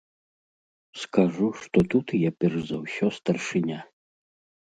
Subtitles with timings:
[1.01, 3.79] Скажу, што тут я перш за ўсё старшыня.